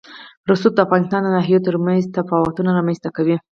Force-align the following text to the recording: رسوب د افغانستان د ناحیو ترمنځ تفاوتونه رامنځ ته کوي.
رسوب 0.49 0.71
د 0.75 0.79
افغانستان 0.85 1.21
د 1.23 1.27
ناحیو 1.37 1.65
ترمنځ 1.67 2.03
تفاوتونه 2.17 2.69
رامنځ 2.77 2.99
ته 3.03 3.09
کوي. 3.17 3.37